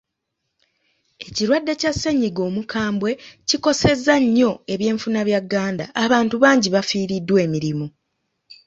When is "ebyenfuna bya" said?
4.73-5.41